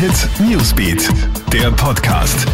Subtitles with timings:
[0.00, 1.10] Hit Newsbeat,
[1.52, 2.46] der Podcast.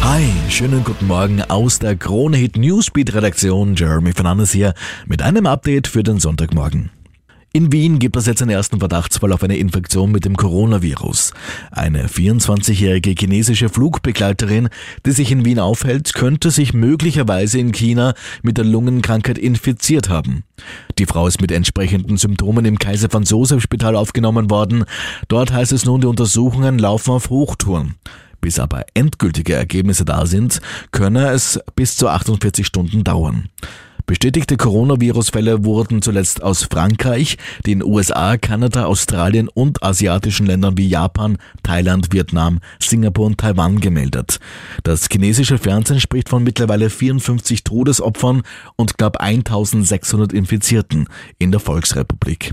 [0.00, 3.74] Hi, schönen guten Morgen aus der Krone Hit Newsbeat Redaktion.
[3.74, 4.74] Jeremy Fernandes hier
[5.06, 6.90] mit einem Update für den Sonntagmorgen.
[7.56, 11.32] In Wien gibt es jetzt einen ersten Verdachtsfall auf eine Infektion mit dem Coronavirus.
[11.70, 14.70] Eine 24-jährige chinesische Flugbegleiterin,
[15.06, 20.42] die sich in Wien aufhält, könnte sich möglicherweise in China mit der Lungenkrankheit infiziert haben.
[20.98, 24.84] Die Frau ist mit entsprechenden Symptomen im Kaiser Franz Josef Spital aufgenommen worden.
[25.28, 27.94] Dort heißt es nun, die Untersuchungen laufen auf Hochtouren.
[28.40, 30.60] Bis aber endgültige Ergebnisse da sind,
[30.90, 33.48] könne es bis zu 48 Stunden dauern.
[34.06, 41.38] Bestätigte Coronavirus-Fälle wurden zuletzt aus Frankreich, den USA, Kanada, Australien und asiatischen Ländern wie Japan,
[41.62, 44.40] Thailand, Vietnam, Singapur und Taiwan gemeldet.
[44.82, 48.42] Das chinesische Fernsehen spricht von mittlerweile 54 Todesopfern
[48.76, 52.52] und knapp 1600 Infizierten in der Volksrepublik.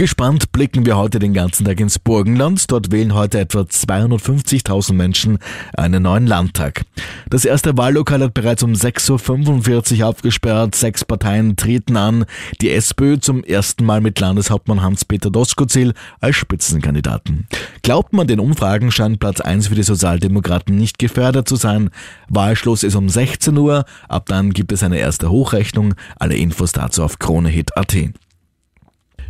[0.00, 2.70] Gespannt blicken wir heute den ganzen Tag ins Burgenland.
[2.70, 5.36] Dort wählen heute etwa 250.000 Menschen
[5.76, 6.86] einen neuen Landtag.
[7.28, 10.74] Das erste Wahllokal hat bereits um 6.45 Uhr aufgesperrt.
[10.74, 12.24] Sechs Parteien treten an.
[12.62, 17.46] Die SPÖ zum ersten Mal mit Landeshauptmann Hans-Peter Doskozil als Spitzenkandidaten.
[17.82, 21.90] Glaubt man den Umfragen, scheint Platz 1 für die Sozialdemokraten nicht gefährdet zu sein.
[22.30, 23.84] Wahlschluss ist um 16 Uhr.
[24.08, 25.92] Ab dann gibt es eine erste Hochrechnung.
[26.18, 27.96] Alle Infos dazu auf kronehit.at.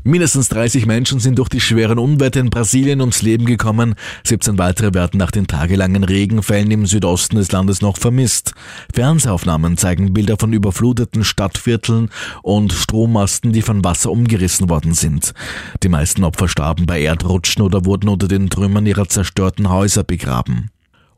[0.02, 3.94] Mindestens 30 Menschen sind durch die schweren Unwetter in Brasilien ums Leben gekommen.
[4.24, 8.54] 17 weitere werden nach den tagelangen Regenfällen im Südosten des Landes noch vermisst.
[8.94, 12.08] Fernsehaufnahmen zeigen Bilder von überfluteten Stadtvierteln
[12.42, 15.34] und Strommasten, die von Wasser umgerissen worden sind.
[15.82, 20.70] Die meisten Opfer starben bei Erdrutschen oder wurden unter den Trümmern ihrer zerstörten Häuser begraben.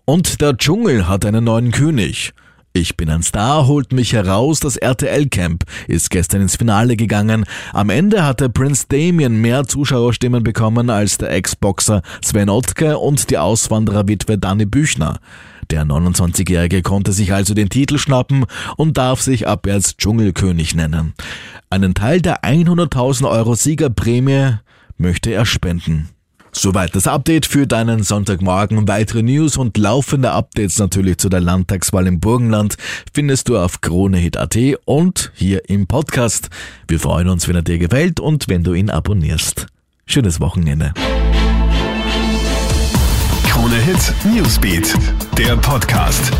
[0.04, 2.34] Und der Dschungel hat einen neuen König.
[2.74, 4.60] Ich bin ein Star holt mich heraus.
[4.60, 7.44] Das RTL Camp ist gestern ins Finale gegangen.
[7.74, 13.36] Am Ende hatte Prince Damien mehr Zuschauerstimmen bekommen als der Ex-Boxer Sven Ottke und die
[13.36, 15.18] Auswandererwitwe Dani Büchner.
[15.70, 18.46] Der 29-Jährige konnte sich also den Titel schnappen
[18.78, 21.12] und darf sich ab jetzt Dschungelkönig nennen.
[21.68, 24.56] Einen Teil der 100.000 Euro Siegerprämie
[24.96, 26.08] möchte er spenden.
[26.62, 28.86] Soweit das Update für deinen Sonntagmorgen.
[28.86, 32.76] Weitere News und laufende Updates natürlich zu der Landtagswahl im Burgenland
[33.12, 36.50] findest du auf kronehit.at und hier im Podcast.
[36.86, 39.66] Wir freuen uns, wenn er dir gefällt und wenn du ihn abonnierst.
[40.06, 40.94] Schönes Wochenende.
[43.48, 44.94] Krone Hit Newsbeat,
[45.36, 46.30] der Podcast.